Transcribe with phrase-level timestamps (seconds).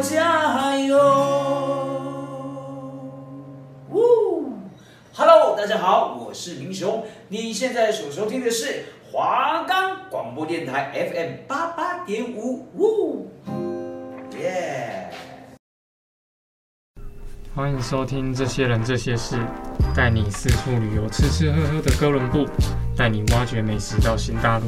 [0.00, 0.96] 加油。
[3.90, 4.52] 呜
[5.14, 13.30] ，Hello，大家好，我是明雄，你现在所收听的是华冈广播电台 FM 八八点五，呜，
[14.38, 15.10] 耶。
[17.54, 19.36] 欢迎收听《这些人这些事》，
[19.94, 22.44] 带你四处旅游，吃吃喝喝的哥伦布，
[22.96, 24.64] 带你挖掘美食到新大陆。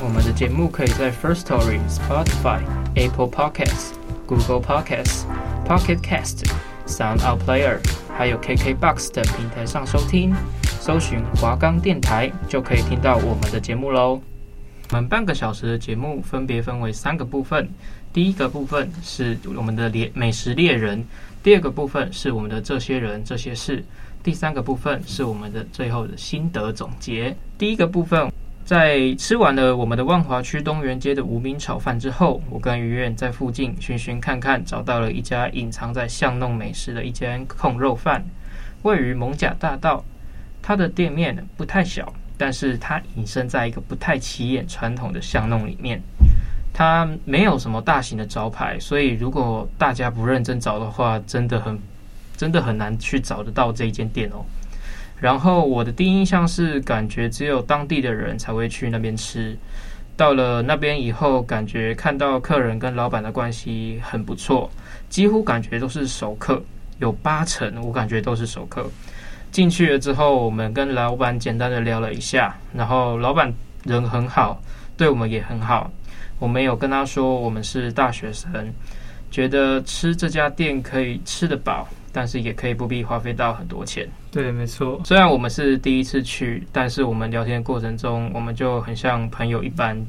[0.00, 2.60] 我们的节目可以在 First Story、Spotify、
[2.96, 3.92] Apple Podcasts、
[4.26, 5.24] Google Podcast、
[5.66, 6.46] Pocket Cast、
[6.86, 7.78] Sound Out Player，
[8.16, 10.34] 还有 KKBox 等平台上收听。
[10.80, 14.20] 搜寻华冈电台就可以听到我们的节目喽。
[14.90, 17.68] 我们半个小时的节目分别分为三个部分，
[18.12, 21.04] 第一个部分是我们的猎美食猎人。
[21.42, 23.84] 第二个部分是我们的这些人这些事，
[24.22, 27.34] 第三个部分是我们的最后的心得总结。
[27.56, 28.30] 第一个部分，
[28.64, 38.24] 在吃完了我们的万华区东元街的无名炒饭之后，我跟于苑在附近寻寻看看，找到了一家隐藏在巷弄美食的一间控肉饭，
[38.82, 40.02] 位于艋舺大道。
[40.62, 46.00] 它的店面不太小，但是它隐身在一个不太起眼传统的巷弄里面。
[46.72, 51.78] 它没有什么大型的招牌，所以如果大家不认真找的话，真的很
[52.34, 54.42] 真的很难去找得到这一间店哦。
[55.24, 59.56] 然后我的第一印象是，感觉只有当地的人才会去那边吃。
[60.18, 64.70] 到了那边以后，感觉看到客人跟老板的关系很不错，
[65.08, 66.62] 几乎感觉都是熟客，
[66.98, 68.86] 有八成我感觉都是熟客。
[69.50, 73.50] 进去了之后，我们跟老板简单的聊了一下，然后老板
[73.84, 74.60] 人很好，
[74.94, 75.90] 对我们也很好。
[76.38, 78.52] 我没有跟他说我们是大学生，
[79.30, 84.08] 觉得吃这家店可以吃得饱，但是也可以不必花费到很多钱。
[84.30, 85.00] 对，没错。
[85.04, 90.00] 虽然我们是第一次去，但是我们聊天的过程中，我们就很像朋友一般，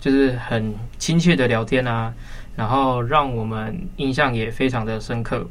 [0.00, 2.14] 就是很亲切的聊天啊，
[2.54, 5.44] 然后让我们印象也非常的深刻。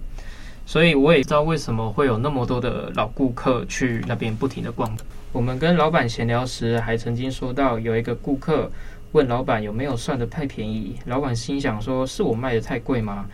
[0.65, 4.97] 所以我也知道为什么会有那么多的老顾客去那边不停的逛。
[5.33, 8.71] 我们跟老板闲聊时，还曾经说到有一个顾客。
[9.13, 10.93] 问老板有没有算的太便宜？
[11.05, 13.25] 老板心想说：“是我卖的太贵吗？”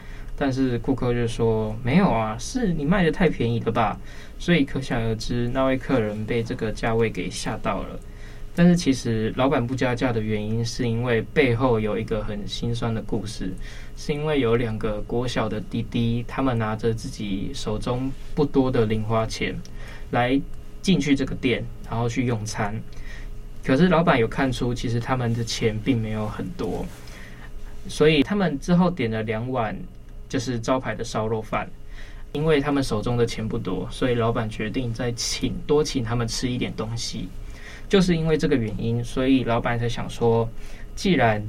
[0.43, 3.97] 但是顾客就说：“没有啊，是你卖得太便宜了吧？”
[4.37, 7.97] 所以可想而知，那位客人被这个价位给吓到了。
[8.53, 13.53] 但是其实老板不加价的原因，是因为背后有一个很心酸的故事，
[13.95, 19.55] 是因为有两个国小的弟弟，他们拿着自己手中不多的零花钱
[20.11, 20.37] 来
[20.81, 22.75] 进去这个店，然后去用餐。
[23.63, 26.85] 可是老板有看出，其实他们的钱并没有很多，
[27.87, 29.73] 所以他们之后点了两碗，
[30.33, 31.69] 就是招牌的烧肉饭。
[32.31, 37.29] 因为他们手中的钱不多，所以老板决定再请多请他们吃一点东西。
[37.87, 40.49] 就是因为这个原因，所以老板才想说，
[40.95, 41.39] 既然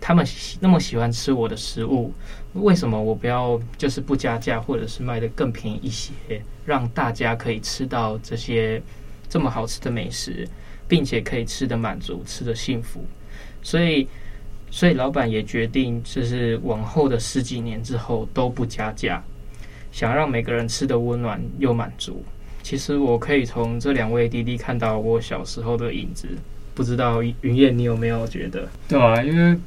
[0.00, 0.26] 他们
[0.58, 2.10] 那么喜欢吃我的食物，
[2.54, 6.10] 为什么我不要就是不加价，或者是卖得更便宜一些，
[6.64, 8.80] 让大家可以吃到这些
[9.28, 10.48] 这么好吃的美食？
[10.88, 13.04] 并且可以吃得满足，吃得幸福，
[13.62, 14.08] 所以，
[14.70, 19.20] 所以老板也决定，就是往后的十几年之后都不加价，
[19.90, 22.22] 想让每个人吃得温暖又满足。
[22.62, 26.28] 其实我可以从这两位弟弟看到我小时候的影子，
[26.74, 28.68] 不知道云燕你有没有觉得？
[28.88, 29.58] 对啊，因为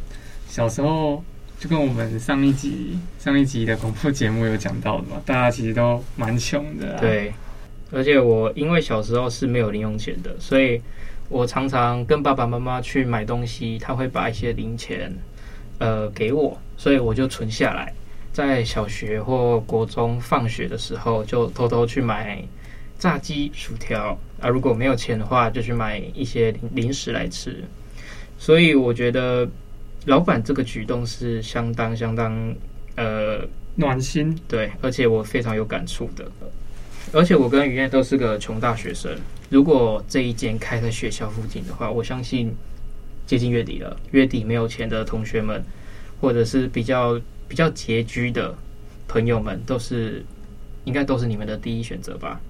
[0.47, 1.21] 小时候
[1.59, 7.01] 就跟我们上一集上一集的广播节目有讲到的嘛，大家其实都蛮穷的啊。
[7.01, 7.33] 对，
[7.91, 10.81] 而且我因为小时候是没有零用钱的，所以。
[11.29, 15.11] 我常常跟爸爸妈妈去买东西，他会把一些零钱，
[15.79, 17.91] 呃，给我，所以我就存下来，
[18.31, 22.43] 在小学或国中放学的时候，就偷偷去买
[22.99, 24.47] 炸鸡、薯条啊。
[24.47, 27.63] 如果没有钱的话，就去买一些零零食来吃。
[28.37, 29.47] 所以我觉得
[30.05, 32.53] 老板这个举动是相当相当
[32.95, 33.39] 呃
[33.75, 36.25] 暖心，对，而且我非常有感触的。
[37.11, 39.11] 而且我跟于燕都是个穷大学生，
[39.53, 42.51] 如果这一间开在学校附近的话，我相信
[43.27, 45.63] 接近月底了，月底没有钱的同学们，
[46.19, 48.57] 或者是比较比较拮据的
[49.07, 50.25] 朋友们，都是
[50.85, 52.41] 应该都是你们的第一选择吧。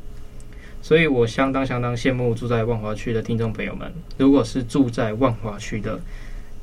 [0.81, 3.91] 所以我相当相当羡慕住在万华区的听众朋友们。
[4.17, 5.99] 如果是住在万华区的，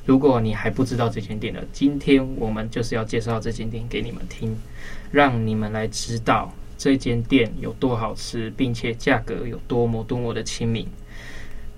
[0.06, 4.56] 如果你还不知道这间店的，今天我们就是要介绍这间店给你们听，
[5.12, 6.50] 让你们来知道。
[6.80, 10.88] 这间店有多好吃，并且价格有多么多么的亲民，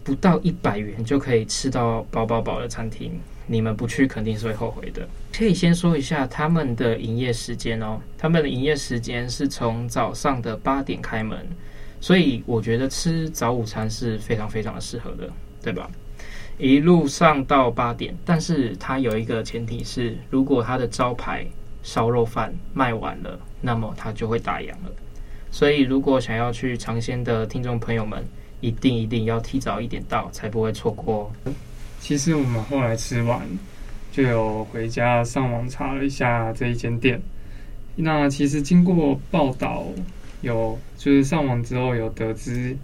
[0.05, 3.19] 不到一百元就可以吃到饱饱饱的餐厅，
[3.49, 5.05] 你们不去肯定是会后悔的。
[5.37, 11.37] 可以先说一下他们的营业时间哦，他们的营业时间是从早上的八点开门，
[12.01, 15.29] 所以我觉得吃早午餐是非常非常的适合的，
[15.61, 15.91] 对吧？
[16.59, 21.45] 一路上到八点，但是它有一个前提是，如果它的招牌
[21.83, 24.93] 烧肉饭卖完了，那么它就会打烊了。
[25.51, 28.25] 所以，如果想要去尝鲜的听众朋友们，
[28.61, 31.31] 一定一定要提早一点到，才不会错过。
[32.01, 33.41] 其实我们后来吃完，
[34.11, 37.21] 就有回家上网查了一下这一间店。
[37.95, 39.85] 那其实经过报道，
[40.41, 42.75] 有就是上网之后有得知，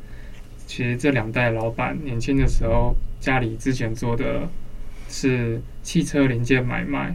[0.67, 4.47] 其实这两代老板年轻的时候，家里之前做的
[5.09, 7.15] 是汽车零件买卖，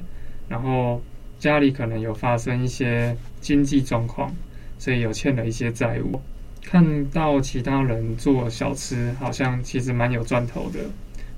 [0.50, 1.00] 然后
[1.44, 4.34] 家里可能有发生一些经济状况，
[4.80, 6.22] 所以有欠了一些债务。
[6.64, 10.80] 看到其他人做小吃，好像其实蛮有赚头的，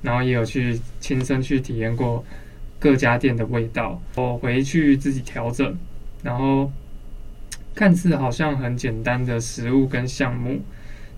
[0.04, 2.24] 然后也有去亲身去体验过
[2.78, 5.76] 各家店的味道，我回去自己调整，
[6.22, 6.72] 然后
[7.74, 10.62] 看似好像很简单的食物跟项目，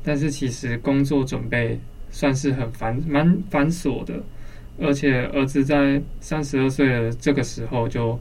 [0.01, 1.77] 但是其实工作准备
[2.09, 4.23] 算是很繁蛮繁琐的，
[4.79, 8.17] 而且儿子在三十二岁的这个时候，就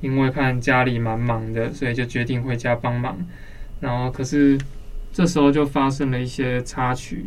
[0.00, 3.16] 因为看家里蛮忙的，所以就决定回家帮忙，
[3.80, 4.58] 然后可是。
[5.10, 7.24] 这时候就发生了一些插曲，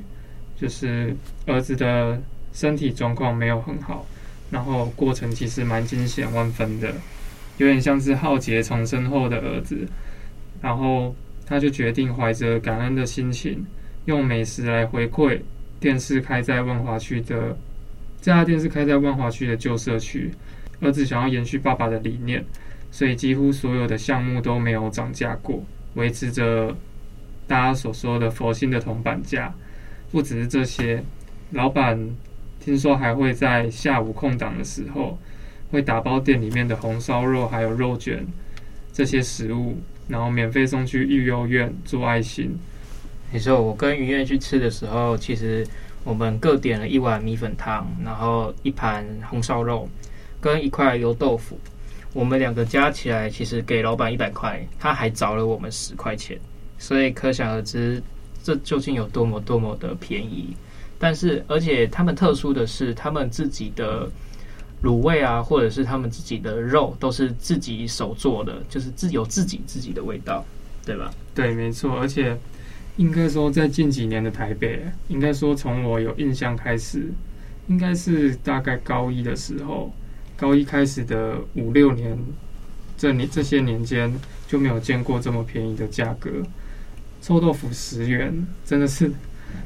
[0.55, 1.13] 就是
[1.47, 2.21] 儿子的
[2.53, 4.05] 身体状况没有很好，
[4.49, 6.93] 然后过程其实蛮惊险万分的，
[7.57, 9.85] 有点像是浩劫重生后的儿子，
[10.61, 11.13] 然后
[11.45, 13.65] 他就决定怀着感恩的心情，
[14.05, 15.41] 用美食来回馈
[15.79, 17.57] 电视开在万华区的
[18.21, 20.31] 这家店是开在万华区的旧社区，
[20.81, 22.43] 儿子想要延续爸爸的理念，
[22.91, 25.63] 所以几乎所有的项目都没有涨价过，
[25.93, 26.75] 维持着。
[27.47, 29.53] 大家所说的佛心的铜板价，
[30.09, 31.03] 不只是这些，
[31.49, 31.99] 老板
[32.61, 35.19] 听说还会在下午空档的时候，
[35.69, 38.25] 会打包店里面的红烧肉还有肉卷
[38.93, 42.57] 这些食物，然后免费送去育幼院做爱心。
[43.33, 45.67] 没错，我跟于燕去吃的时候，其实
[46.05, 49.89] 我们各点了一碗米粉汤，然后一盘红烧肉
[50.41, 51.57] 跟一块油豆腐，
[52.11, 56.37] 我们两个加起来其实给老板一百块，他还找了我们十块钱。
[56.79, 58.01] 所以可想而知，
[58.43, 60.53] 这究竟有多么多么的便宜。
[60.97, 64.09] 但是，而且他们特殊的是，他们自己的
[64.83, 70.43] 卤味啊，或者是他们自己的肉，都是自己手做的，就是自有自己自己的味道，
[70.85, 71.11] 对吧？
[71.33, 71.99] 对，没错。
[71.99, 72.37] 而且，
[72.97, 77.11] 应该说，在近几年的台北，应该说从我有印象开始，
[77.67, 79.91] 应该是大概高一的时候，
[80.41, 82.17] 高一开始的五六年，
[82.97, 84.11] 这年这些年间
[84.47, 86.31] 就没有见过这么便宜的价格。
[87.21, 88.33] 臭豆腐十元，
[88.65, 89.11] 真的是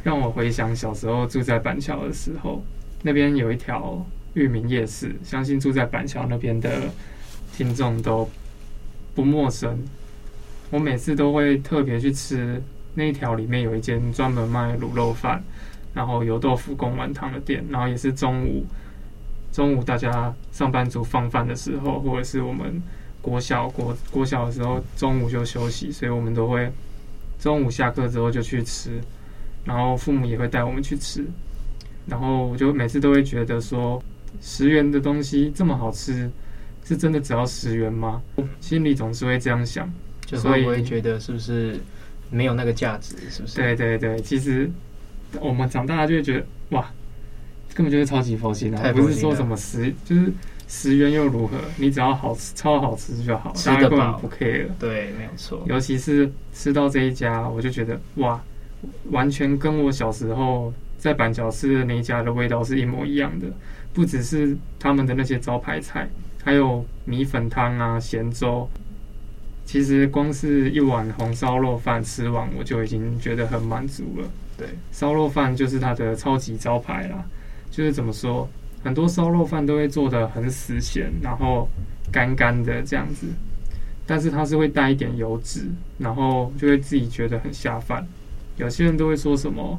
[0.04, 2.62] 让我回想小时候住在板桥的时候，
[3.02, 6.92] 那边有一条裕民夜市，相信住在板桥那边的
[7.54, 8.30] 听众都
[9.16, 9.82] 不陌生。
[10.72, 12.62] 我每次都会特别去吃
[12.94, 15.42] 那一条，里面有一间专门卖卤肉饭，
[15.94, 18.66] 然后油豆腐、贡丸汤的店，然后也是中午
[19.56, 22.84] 中午大家上班族放饭的时候，或者是我们
[23.22, 26.70] 国小国国小的时候中午就休息，所以我们都会。
[27.40, 29.00] 中午下课之后就去吃，
[29.64, 31.24] 然后父母也会带我们去吃，
[32.08, 34.02] 然后我就每次都会觉得说，
[34.42, 36.30] 十元的东西这么好吃，
[36.84, 38.22] 是真的只要十元吗？
[38.60, 39.88] 心里总是会这样想，
[40.26, 41.80] 就会不会觉得是不是
[42.30, 43.16] 没有那个价值？
[43.30, 43.56] 是不是？
[43.56, 44.70] 对对对，其实
[45.40, 46.90] 我们长大就会觉得哇，
[47.76, 48.92] 根本就是超级佛心啊！
[48.92, 50.34] 不是说什么十就是。
[50.68, 51.60] 十元又如何？
[51.78, 54.66] 你只要好吃，超好吃就好，大家根本不 care。
[54.80, 55.64] 对，没有错。
[55.68, 58.42] 尤其是吃到这一家，我就觉得哇，
[59.12, 63.46] 完全跟我小时候在板桥吃的那一家的味道是一模一样的。
[63.94, 66.10] 不只是他们的那些招牌菜，
[66.44, 68.68] 还有米粉汤啊、咸粥。
[69.66, 74.28] 其实光是一碗红烧肉饭吃完，我就已经觉得很满足了。
[74.58, 77.24] 对，烧肉饭就是它的超级招牌啦。
[77.76, 78.48] 就是怎么说？
[78.82, 81.68] 很多烧肉饭都会做的很死咸，然后
[82.10, 83.28] 干干的这样子，
[84.06, 85.68] 但是它是会带一点油脂，
[85.98, 88.08] 然后就会自己觉得很下饭。
[88.56, 89.78] 有些人都会说什么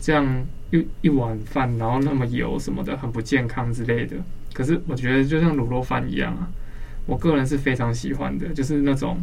[0.00, 0.26] 这样
[0.72, 4.16] 一一碗饭，然后那么油什么的，很不健康之类的。
[4.52, 6.50] 可是我觉得就像卤肉饭一样啊，
[7.06, 9.16] 我个人是非常喜欢的，就是那种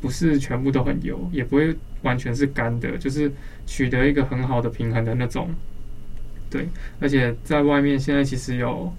[0.00, 3.30] 不是全部都很油，也不会完全是干的，就是
[3.66, 5.48] 取得一个很好的平衡的那种。
[6.52, 6.68] 对，
[7.00, 8.92] 而且在外面现在其实有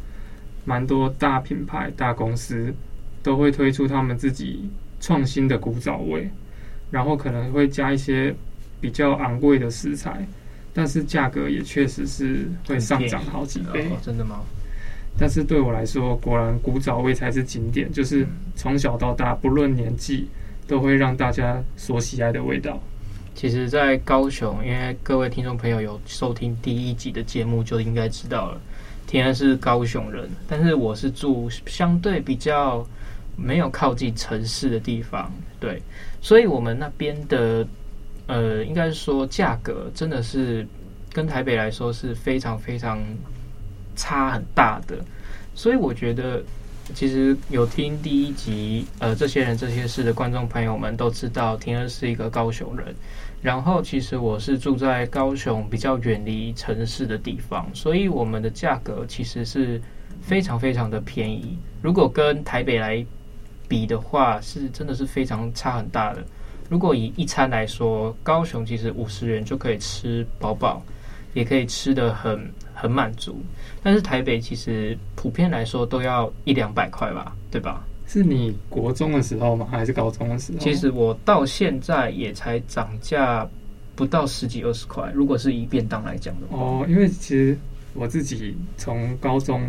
[0.66, 2.74] 蛮多大品牌、大公司
[3.22, 4.68] 都会推出他们自己
[5.00, 6.28] 创新的古早味，
[6.90, 8.34] 然后可能会加一些
[8.82, 10.26] 比较昂贵的食材，
[10.74, 13.88] 但是价格也确实是会上涨好几倍。
[13.92, 14.42] 哦，真的吗？
[15.16, 20.28] 但是对我来说，果然古早味才是经典，就是从小到大不论年纪
[20.66, 22.82] 都会让大家所喜爱的味道。
[23.36, 28.62] 其实，在高雄，因为各位听众朋友有收听第一集的节目，就应该知道了。
[29.06, 32.86] 田恩是高雄人，但是我是住相对比较
[33.36, 35.82] 没有靠近城市的地方，对，
[36.22, 37.68] 所以我们那边的
[38.28, 40.66] 呃，应该说价格真的是
[41.12, 43.04] 跟台北来说是非常非常
[43.96, 44.98] 差很大的，
[45.54, 46.42] 所以我觉得
[46.94, 52.94] 其实有听第一集呃这些人这些事的观众朋友们都知道，婷儿是一个高雄人，
[53.42, 59.82] 然后其实我是住在高雄比较远离城市的地方，所以我们的价格其实是
[60.22, 63.06] 非常非常的便宜，如果跟台北来。
[63.66, 66.24] 比的话是真的是非常差很大的。
[66.70, 70.84] 如果以一餐来说，高雄其实五十元就可以吃饱饱，
[71.34, 72.40] 也可以吃得很
[72.84, 73.42] 很满足。
[73.82, 77.82] 但是台北其实普遍来说都要一两百块吧，对吧？
[78.06, 79.66] 是你国中的时候吗？
[79.72, 80.60] 还是高中的时候？
[80.60, 83.48] 其实我到现在也才涨价
[83.96, 85.10] 不到十几二十块。
[85.16, 87.58] 如果是以便当来讲的话，哦，因为其实
[87.94, 89.62] 我自己从高中。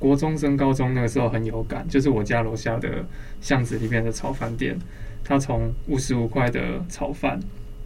[0.00, 3.04] 国中升高中那个时候很有感，就是我家楼下的
[3.42, 4.74] 巷子里面的炒饭店，
[5.22, 7.38] 它从五十五块的炒饭，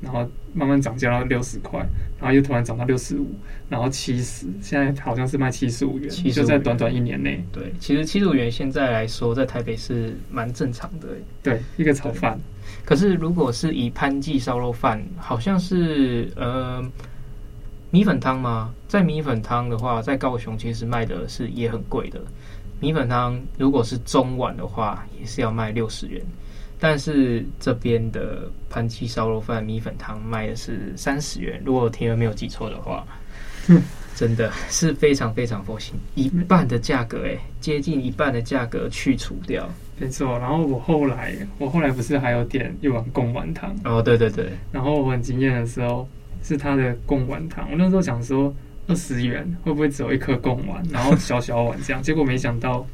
[0.04, 1.80] 然后慢慢涨价到六十块，
[2.20, 3.26] 然后又突然涨到六十五，
[3.68, 7.42] 然后七十，现在好像是卖七十五元，就在短短一年内。
[7.50, 11.08] 对，其实七十五元现在来说，在台北是蛮正常的。
[11.42, 12.38] 对，一个炒饭。
[12.84, 16.84] 可是如果是以潘记烧肉饭，好像是呃。
[17.90, 18.75] 米粉汤吗？
[18.88, 22.20] 在米粉汤的话，在高雄其实卖的是也很贵的。
[22.80, 26.20] 米粉汤如果是中碗的话，也是要卖六十元。
[26.78, 31.61] 但是这边的潘记烧肉饭米粉汤卖的是三十元。
[31.64, 33.07] 如果庭儿没有记错的话，
[34.14, 39.69] 真的是非常非常佛心，一半的价格哎，接近一半的价格去除掉。
[39.99, 40.38] 没错。
[40.38, 44.50] 然后我后来，我后来不是还有点一碗贡丸汤哦，对对对。
[44.73, 46.09] 然后我很惊艳的时候。
[46.47, 48.54] 是他的贡丸汤，我那时候想说
[48.87, 52.87] 二十元会不会只有一颗贡丸，然后小小碗这样，结果没想到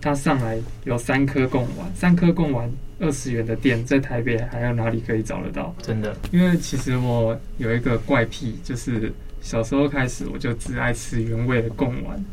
[0.00, 2.70] 他上来有三颗贡丸，三颗贡丸
[3.02, 5.74] 二十元的店在台北还有哪里可以找得到？
[5.82, 12.24] 真的，因为其实我有一个怪癖，就是小时候开始我就只爱吃原味的贡丸，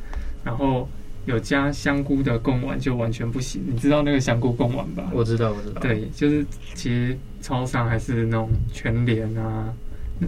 [0.43, 0.87] 然后
[1.25, 3.61] 有加香菇的贡丸就完全不行。
[3.67, 5.11] 你知道那个香菇贡丸吧？
[5.13, 5.81] 我知道，我知道。
[5.81, 9.73] 对，就是其实超商还是那种全联啊。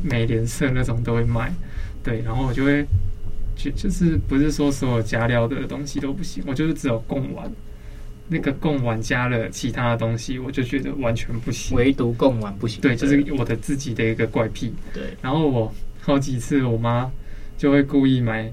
[0.03, 1.53] 美联社那种都会卖，
[2.01, 2.85] 对，然后我就会
[3.57, 7.51] 就就是不是说所有加料的东西都不行，我就是只有贡丸，
[8.31, 12.79] 那个贡丸加了其他的东西，我就觉得完全不行，唯独贡丸不行。
[12.79, 14.73] 对，就是我的自己的一个怪癖。
[14.93, 17.11] 对，然后我好几次我妈
[17.57, 18.49] 就会故意买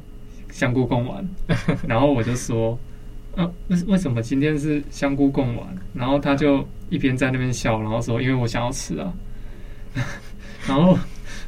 [0.50, 1.28] 香菇贡丸，
[1.86, 2.76] 然后我就说，
[3.36, 5.66] 啊，为为什么今天是香菇贡丸？
[5.94, 9.14] 然后她就一边在那边笑，然后说，因为我想要吃啊，
[10.66, 10.98] 然后。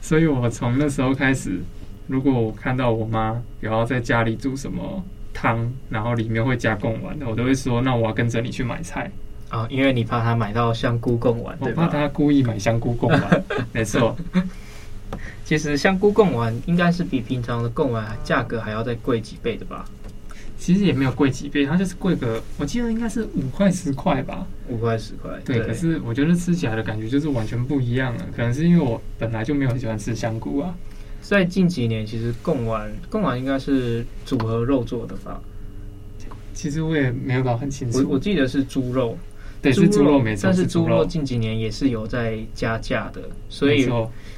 [0.03, 1.61] 所以我从那时候开始，
[2.09, 5.05] 如果我看到我妈有要在家里煮什么
[5.41, 9.11] 汤，然后里面会加贡丸的，我都会说：“那我要跟着你去买菜
[9.49, 13.45] 啊，因为你怕他买到香菇贡丸，我怕他故意买香菇贡丸。
[13.73, 14.15] ”没错，
[15.47, 19.87] 其实香菇贡丸应该是比平常的贡丸价格还要再贵几倍的吧。
[20.59, 25.31] 其实也没有贵几倍，它就是贵个，我记得应该是五块十块吧，五块十块。
[25.43, 30.75] 对，可是我觉得吃起来的感觉就是完全不一样了，可能是因为我本来就没有很喜欢吃香菇啊。
[31.21, 35.41] 在近几年，其实贡丸贡丸应该是组合肉做的吧？
[36.53, 39.17] 其实我也没有搞很清楚，我我记得是猪肉，
[39.63, 43.89] 对，是猪肉没错，但是猪肉近几年也是有在加价的，所以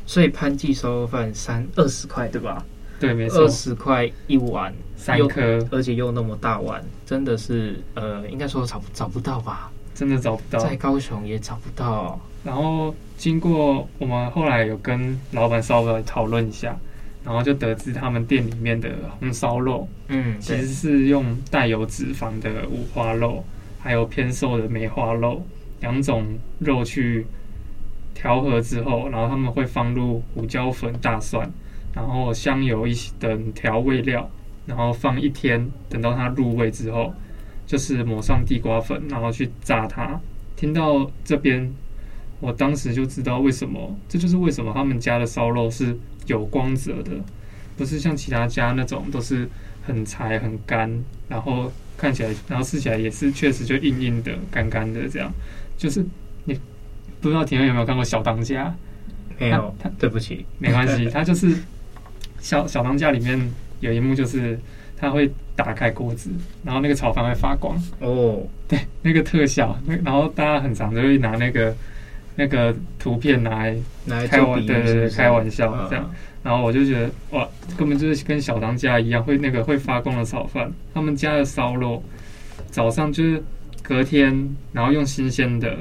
[0.07, 2.65] 所以潘记烧肉饭三二十块对吧？
[3.01, 4.73] 对，没错，二十块一碗。
[4.95, 9.69] 三颗，而且又那么大碗，真的是呃，应该说找找不到吧？
[9.97, 12.21] 真的找不到，在高雄也找不到。
[12.45, 16.77] 然后经过我们后来有跟老板稍微讨论一下，
[17.25, 23.45] 然后就得知他们店里面的红烧肉，嗯，其实是用带有脂肪的五花肉，
[23.79, 25.41] 还有偏瘦的梅花肉
[25.79, 26.27] 两种
[26.59, 27.25] 肉去
[28.13, 31.49] 调和之后，然后他们会放入胡椒粉、大蒜，
[31.95, 34.29] 然后香油一起等调味料。
[34.67, 37.15] 然后放一天，等到它入味之后，
[37.67, 40.21] 就是抹上地瓜粉，然后去炸它。
[40.57, 41.73] 听到这边，
[42.43, 45.97] 我当时就知道为什么，这就是为什么他们家的烧肉是
[46.27, 47.13] 有光泽的，
[47.77, 49.49] 不是像其他家那种都是
[49.87, 50.91] 很柴很干，
[51.29, 55.33] 然后看起来，然后吃起来也是确实就硬硬的、干干的这样。
[55.79, 56.05] 就是
[56.45, 56.59] 你
[57.21, 58.75] 不知道庭儿有没有看过小当家？
[59.39, 61.57] 没有，他对不起，没关系， 他就是
[62.41, 63.41] 小小当家里面。
[63.83, 64.57] 有一幕就是
[64.97, 66.31] 他会打开锅子，
[66.63, 71.75] 然后那个炒饭会发光哦，对，那个特效，那然后大家很常就会拿那个
[72.37, 73.77] 那个图片来
[74.29, 76.11] 开玩，对对对，开玩笑这样，
[76.43, 80.73] 然后我就觉得哇，根本就是跟小当家一样，会那个会发光的炒饭。
[80.95, 82.03] 他们家的烧肉
[82.71, 83.43] 早上就是
[83.83, 85.79] 隔天，然后用新鲜的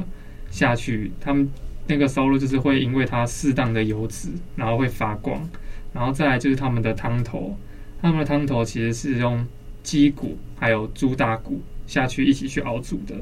[0.49, 1.49] 下去，他们
[1.87, 5.49] 那个烧肉就是会因为它适当的油脂，然后会发光，
[5.93, 7.57] 然后再来就是他们的汤头，
[8.01, 9.45] 他们的汤头其实是用
[9.83, 13.15] 鸡骨还有猪大骨下去一起去熬煮的，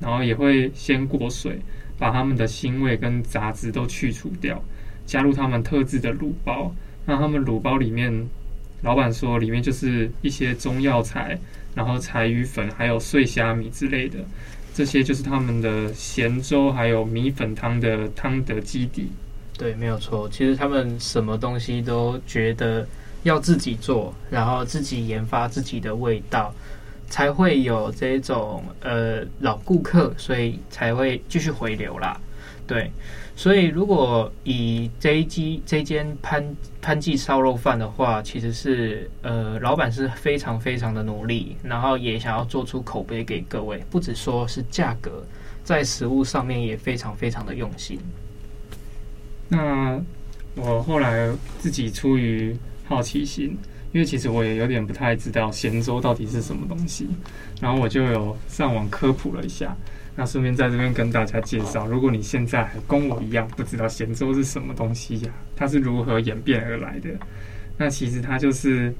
[0.00, 1.58] 然后也会先过水，
[1.98, 4.62] 把他们的腥味跟杂质都去除掉，
[5.06, 6.74] 加入他们特制的卤包，
[7.06, 8.28] 那他们卤包里面，
[8.82, 11.38] 老板说里面就是一些中药材。
[11.74, 14.18] 然后柴鱼粉，还有碎虾米之类的，
[14.72, 19.08] 这些就是他们的咸粥，还有米粉汤的汤的基底。
[19.58, 20.28] 对，没有错。
[20.28, 22.86] 其实他们什么东西都觉得
[23.24, 26.54] 要自己做，然后自己研发自己的味道，
[27.14, 32.20] 才会有这种呃老顾客，所以才会继续回流啦。
[32.66, 32.90] 对。
[33.36, 45.24] 所以，如果以这一间这间潘潘记烧肉饭的话，其实是呃，老板是非常非常的努力，然后也想要做出口碑给各位，不只说是价格，
[45.62, 47.96] 在食物上面也非常非常的用心。
[49.48, 50.00] 那
[50.56, 53.56] 我后来自己出于好奇心，
[53.94, 57.08] 因为其实我也有点不太知道咸粥到底是什么东西，
[57.60, 59.74] 然后我就有上网科普了一下。
[60.16, 67.08] 那顺便在这边跟大家介绍，如果你现在还跟我一样不知道咸粥是什么东西呀、啊，它是如何演变而来的？
[67.78, 68.92] 那其实它就是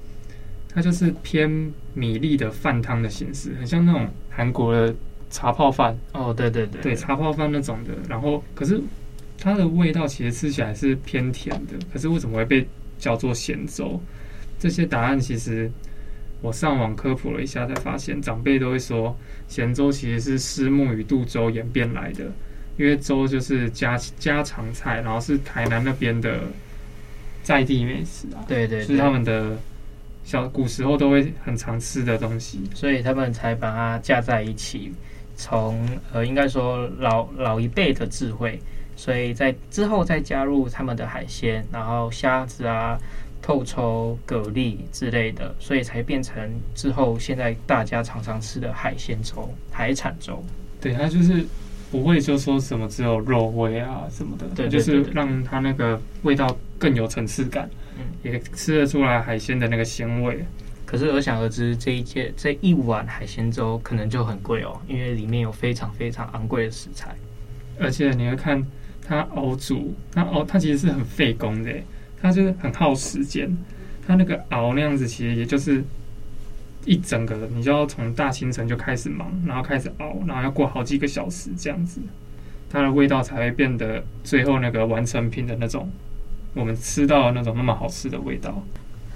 [0.69, 1.51] 它就是偏
[1.93, 4.95] 米粒的饭汤的形式，很像那种韩国的
[5.29, 7.95] 茶泡饭哦，对对对，对茶泡饭那种的。
[8.09, 8.81] 然后可是
[9.39, 12.65] 它的味道其实吃起来是偏甜的，可是为什么会被
[12.97, 14.01] 叫做咸粥？
[14.65, 15.71] 这些答案其实。
[16.43, 19.17] 我上网科普了一下，才发现长辈都会说，
[19.49, 22.25] 咸粥其实是虱目鱼肚粥演变来的，
[22.77, 26.41] 因为粥就是家家常菜，然后是台南那边的
[27.43, 29.57] 在地美食啊，对，对对，是他们的
[30.23, 34.93] 小古时候都会很常吃的东西，所以他们才把它架在一起。
[35.37, 35.81] 从
[36.13, 38.61] 呃，应该说老老一辈的智慧，
[38.97, 42.99] 所以在之后再加入他们的海鲜，然后虾子啊。
[43.45, 50.43] 透抽、蛤蜊之类的，所以才变成之后现在大家常常吃的海鲜粥、海产粥。
[50.81, 51.45] 对，它就是
[51.91, 60.43] 不会就说什么只有肉味啊什么的，对，就是让它那个味道更有层次感，嗯，也吃得出来海鲜的那个鲜味。
[60.87, 67.15] 可是可想而知，这一件这一碗海鲜粥可能就很贵哦，因为里面有非常非常昂贵的食材，
[67.79, 68.65] 而且你会看
[69.07, 71.71] 它熬煮，它熬它其实是很费工的。
[72.25, 73.55] 它就是很耗时间，
[74.07, 75.85] 它那个熬那样子，其实也就是
[76.87, 82.01] 一整个，你就要从大清晨就开始忙，然后开始熬，然后要过好几个小时这样子，
[82.71, 85.87] 它的味道才会变得最后那个完成品的那种，
[86.55, 88.65] 我们吃到的那种那么好吃的味道。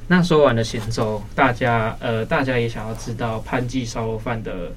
[0.06, 4.70] 那说完了咸粥，大家呃，大家也想要知道潘记烧肉饭的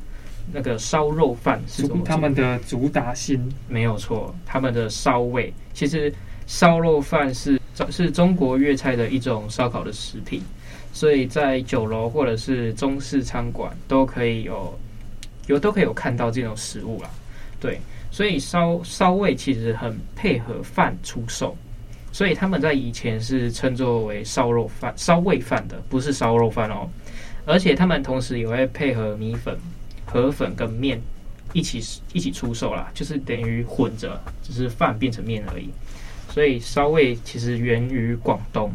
[0.53, 2.05] 那个烧肉饭是怎么？
[2.05, 6.13] 他们的主打心没有错，他们的烧味，其实
[6.47, 7.59] 烧肉饭是。
[7.89, 10.41] 是中国粤菜的一种烧烤的食品，
[10.93, 14.77] 所以在酒楼或者是中式餐馆都可以有
[15.47, 17.09] 有都可以有看到这种食物啦。
[17.59, 17.79] 对，
[18.11, 21.55] 所以烧烧味其实很配合饭出售，
[22.11, 26.89] 所以他们在以前是称作为烧肉饭、烧味饭的，不是烧肉饭哦。
[27.45, 29.57] 而且他们同时也会配合米粉、
[30.05, 31.01] 河粉跟面
[31.53, 31.81] 一起
[32.13, 35.69] 一起出售啦，就是等于混着，只是饭变成面而已。
[36.33, 38.71] 所以烧味其实源于广东，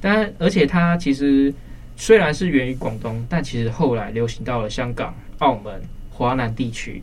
[0.00, 1.52] 但而且它其实
[1.96, 7.02] 虽然是源于广东，但其实后来流行到了香港、澳门、华南地区，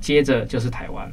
[0.00, 1.10] 接着就是台湾。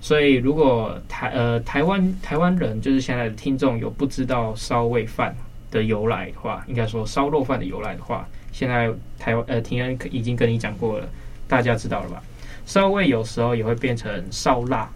[0.00, 5.36] 所以如果台呃台湾台湾人就是现在的听众有不知道烧味饭
[5.70, 11.08] 的由来的话，应该说烧肉饭的由来的话，现在台湾呃庭恩已经跟你讲过了，
[11.46, 12.22] 大家知道了吧？
[12.66, 14.90] 烧味有时候也会变成烧腊。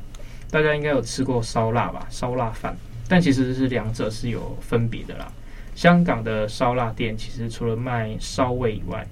[0.54, 2.06] 大家应该有吃过烧腊吧？
[2.08, 2.76] 烧腊饭，
[3.08, 5.26] 但其实是两者是有分别的啦。
[5.74, 9.04] 香港的烧腊店其实除了卖烧味以外，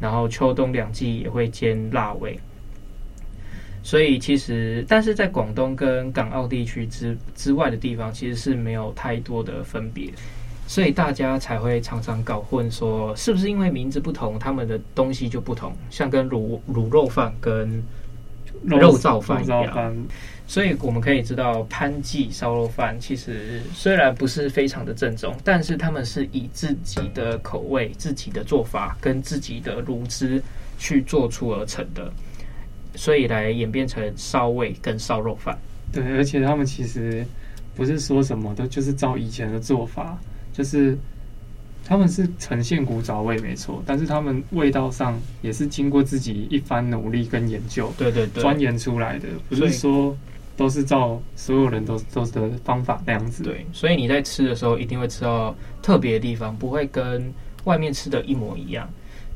[0.00, 2.40] 然后秋冬两季也会煎腊味。
[3.82, 10.10] 所以其实，但是在广东跟港澳地区之之外的地方，其实是没有太多的分别。
[10.66, 15.74] 所以大家才会常常搞混，说是不是因为名字不同，他们的东西就不同？
[15.90, 17.82] 像跟卤卤肉饭跟
[18.64, 19.96] 肉燥饭一样。
[20.46, 30.42] 所以我们可以知道，潘记烧肉饭其实虽然不是非常的正宗，但是他们是以自己的口味、自己的做法跟自己的卤汁
[30.76, 32.12] 去做出而成的，
[32.96, 35.56] 所以来演变成烧味跟烧肉饭。
[35.92, 37.24] 对，而且他们其实
[37.76, 40.18] 不是说什么都就是照以前的做法，
[40.52, 40.98] 就是
[41.90, 50.16] 他们是呈现古早味没错，但是他们味道上也是经过自己一番努力跟研究，对对对，钻研出来的，不是说
[50.56, 53.42] 都是照所有人都都是的方法那样子。
[53.42, 58.88] 对，所以你在吃的时候一定会吃到特别的地方，不会跟外面吃的一模一样。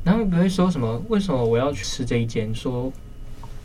[0.05, 2.55] 然后不会说什么，为什么我要去吃这一间？
[2.55, 2.89] 说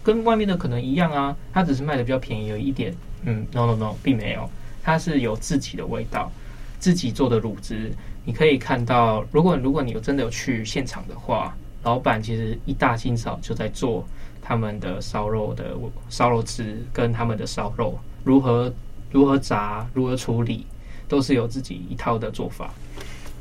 [0.03, 2.93] 跟外面的可能一样啊，它只是卖的比较便宜有一点。
[3.23, 4.51] 嗯，no no no，并没有，
[4.83, 6.33] 它是有自己的味道，
[6.81, 7.93] 自己做的卤汁。
[8.25, 14.07] 你可以看到，如果如果你有真的有去现场的话，老板其实一大清早就在做
[14.43, 15.77] 他们的烧肉的
[16.09, 18.73] 烧肉汁，跟他们的烧肉如何
[19.11, 20.67] 如何炸，如何处理，
[21.09, 22.71] 都是有自己一套的做法。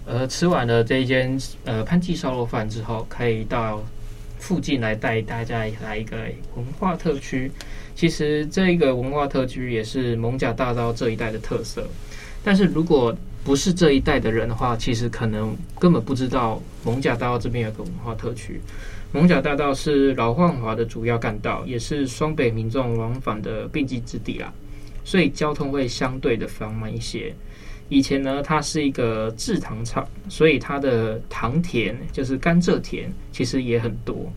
[0.05, 3.81] 呃，吃完了这一间呃潘记烧肉饭之后，可以到
[4.39, 6.17] 附近来带大家来一个
[6.55, 7.51] 文化特区。
[7.93, 11.85] 其实这个文化特区也是艋舺大道这一带的特色。
[12.41, 18.59] 但是如果不是这一带的人的话，其实可能根本不知道艋舺大道这边有个文化特区。
[19.11, 24.53] 艋舺大道是老焕华的主要干道，也是双北民众往返的必经之地啦，
[25.03, 27.33] 所以交通会相对的繁忙一些。
[27.87, 34.31] 以前呢，它是一个制糖厂，所以它的糖田就是甘蔗田，其实也很多。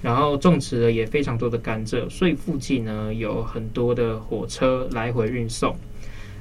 [0.00, 5.76] 然后种植了也非常多的甘蔗，所以附近呢有很多的火车来回运送。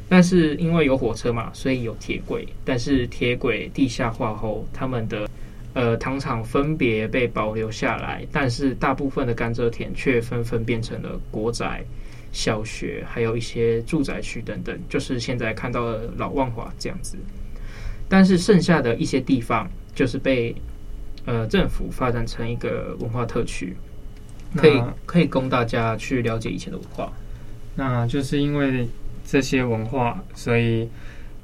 [0.10, 2.48] 但是因为有火车嘛，所以有铁轨。
[2.64, 5.30] 但是铁轨地下化后，他们的
[5.74, 11.84] 呃糖厂分别被保留下来，但是大部分的甘蔗田却纷纷变成了国宅。
[12.36, 17.16] 小学还有一些住宅区等等，就是现在看到的老万华这样子。
[18.10, 20.56] 但是剩下的一些地方，就是被
[21.26, 23.78] 呃政府发展成一个文化特区，
[24.56, 27.14] 可以可以供大家去了解以前的文化。
[27.76, 28.88] 那就是因为
[29.26, 30.90] 这些文化，所以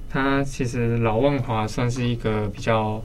[0.10, 3.02] 它其实老万华算是一个比较。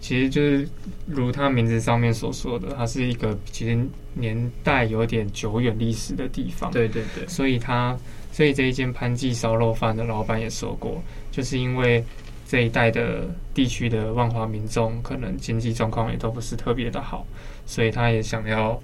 [0.00, 0.68] 其实就是
[1.06, 3.78] 如他名字上面所说的，它是一个其实
[4.14, 6.68] 年代有点久远历史的地方。
[6.72, 7.96] 对对对，所以他
[8.32, 12.04] 所以这一间潘记烧肉饭的老板也说过，就是因为
[12.48, 17.24] 这一带的地区的万华民众可能经济状况也都不是特别的好，
[17.64, 18.82] 所以他也想要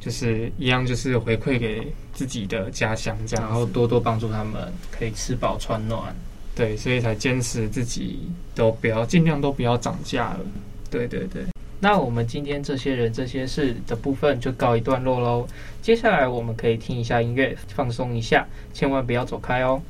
[0.00, 6.14] 就是一样就是回馈给自己的家乡这样，然后多多帮助他们可以吃饱穿暖。
[6.54, 10.40] 对，所以才坚持自己都不要，尽量都不要涨价了。
[10.90, 11.44] 对对对，
[11.78, 15.46] 那我们今天这些人这些事的部分就告一段落喽。
[15.80, 19.80] 接下来我们可以听一下音乐，放松一下，千万不要走开哦。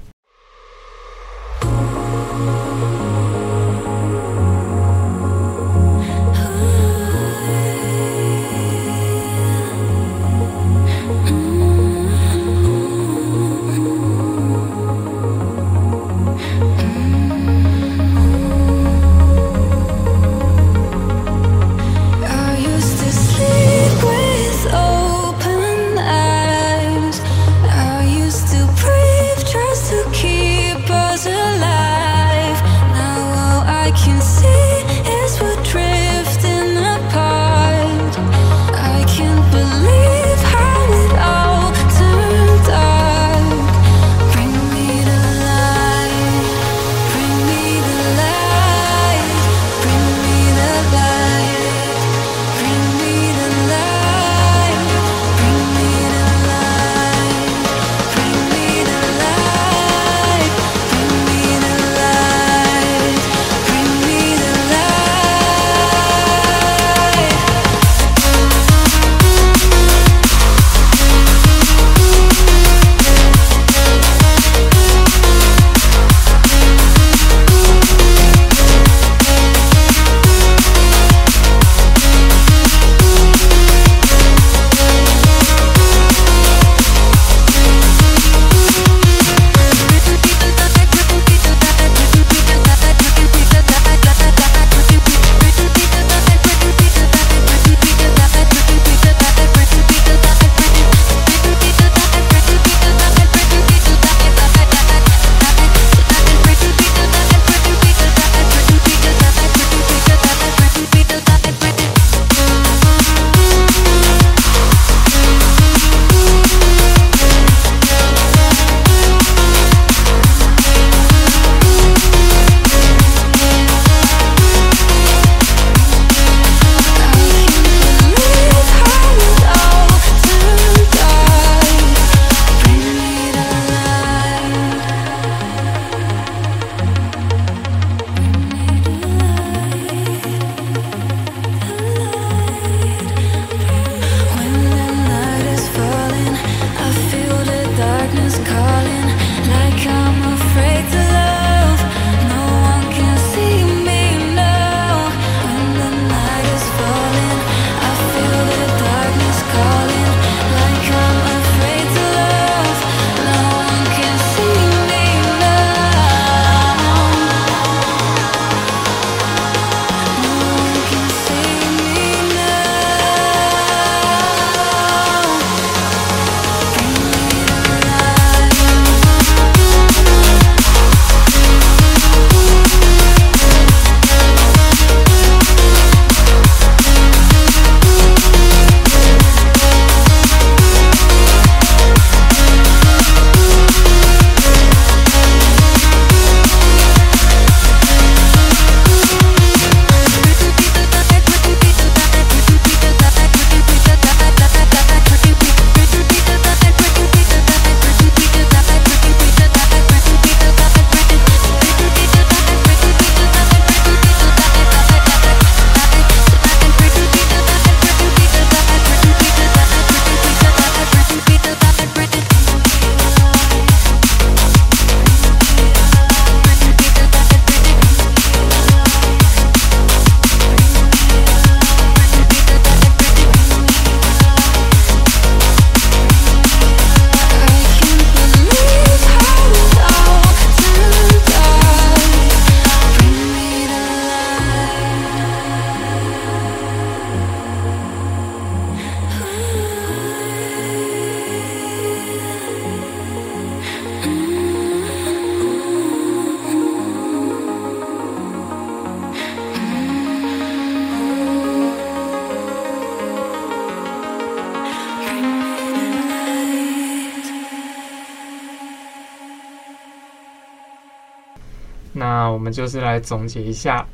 [272.38, 273.84] 我们就是来总结一下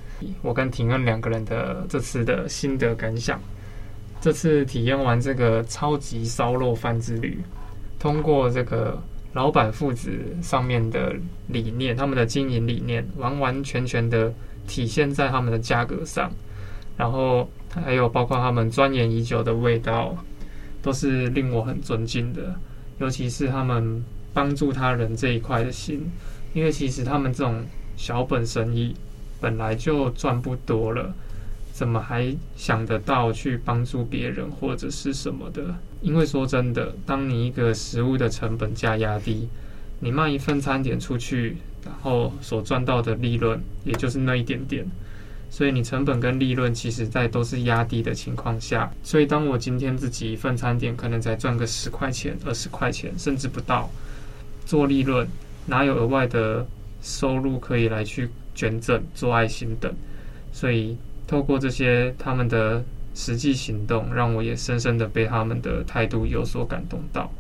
[0.43, 3.41] 我跟廷恩两个人的这次的心得感想。
[4.21, 7.39] 这次体验完这个超级烧肉饭之旅，
[7.99, 9.03] 通过这个
[9.33, 10.11] 老板父子
[10.43, 11.17] 上面的
[11.49, 14.31] 理念，他们的经营理念完完全全的
[14.69, 16.31] 体现在他们的价格上，
[16.99, 20.15] 然后还有包括他们钻研已久的味道，
[20.83, 22.55] 都是令我很尊敬的，
[22.99, 24.05] 尤其是他们
[24.35, 26.07] 帮助他人这一块的心，
[26.53, 27.65] 因为其实他们这种
[27.97, 28.95] 小本生意
[29.41, 31.15] 本来就赚不多了。
[31.73, 35.75] 怎么还想得到去帮助别人或者是什么的？
[36.03, 39.49] 因为说真的，当你一个食物的成本价压低，
[39.99, 44.87] 你卖一份餐点出去，然后所赚到的利润也就是那一点点。
[45.51, 53.91] 所以你成本跟利润其实在都是压低的情况下，所以当我今天自己一份餐点可能才赚个十块钱、二十块钱，甚至不到，
[54.65, 55.27] 做利润
[55.67, 56.65] 哪有额外的
[57.05, 59.95] 收入可以来去捐赠、做爱心等？
[60.53, 60.97] 所以。
[61.27, 67.33] 透过这些他们的实际行动，让我也深深的被他们的态度有所感动到。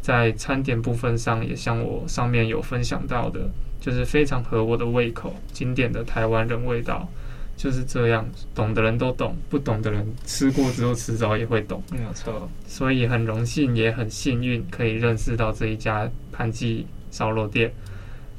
[0.00, 3.48] 在餐点部分上，也像我上面有分享到的，
[3.80, 7.08] 就是非常合我的胃口，经典的台湾人味道，
[7.56, 8.26] 就是这样。
[8.56, 11.80] 懂的人都懂，不懂的人吃过之后迟早也会懂。
[11.92, 12.48] 没有错。
[12.66, 17.72] 所以很荣幸，也很幸运，可以认识到这一家潘记烧肉店。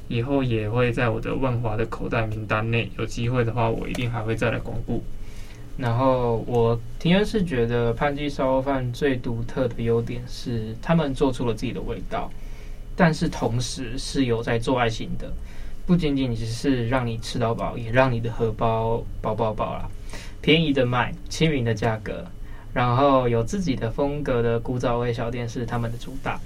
[0.08, 5.02] 以后也会在我的万华的口袋名单内，有机会的话，我一定还会再来光顾。
[5.76, 12.30] 然后我提恩是觉得潘记烧饭最独特的优点是，他们做出了自己的味道，
[12.94, 15.32] 但是同时是有在做爱心的，
[15.84, 19.88] 不仅仅只是让你吃到饱，也让你的荷包饱饱饱啦。
[20.40, 22.24] 便宜的卖，亲民的价格，
[22.72, 26.38] 然后有自己的风格的古早味小店是他们的主打。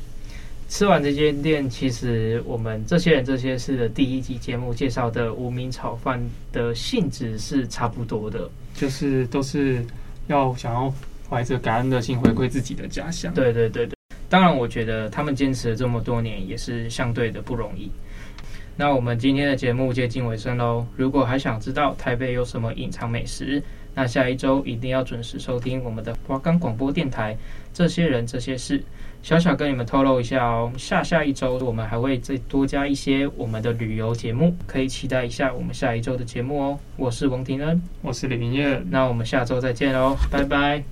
[0.68, 9.82] 吃完这间店，其实我们这些人这些事的第一集节目介绍的无名炒饭的性质是差不多的，就是都是
[10.26, 10.92] 要想要
[11.28, 13.32] 怀着感恩的心回馈自己的家乡。
[13.32, 13.96] 对对对对，
[14.28, 17.90] 当然我觉得他们坚持了这么多年也是相对的不容易。
[18.76, 23.60] 那我们今天的节目接近尾声喽，如果还想知道台北有什么隐藏美食，
[23.94, 27.34] 那下一周一定要准时收听我们的华冈广播电台。
[27.72, 28.84] 这些人这些事。
[29.22, 36.78] 小小跟你们透露一下哦，下下一周我们还会再多加一些我们的旅游节目，可以期待一下我们下一周的节目哦。
[36.96, 40.82] 我是王庭恩，我是李明业，那我们下周再见喽，拜拜。